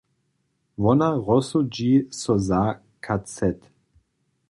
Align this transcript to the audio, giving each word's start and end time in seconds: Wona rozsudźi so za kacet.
Wona 0.81 1.09
rozsudźi 1.27 1.93
so 2.19 2.33
za 2.47 2.61
kacet. 3.05 3.59